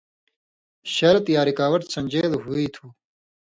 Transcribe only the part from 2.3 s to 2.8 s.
ہُوئ